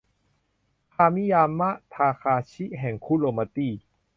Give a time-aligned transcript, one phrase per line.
[0.93, 3.73] คามิยามะ ทาคาชิ แห่ง คุโรมาตี้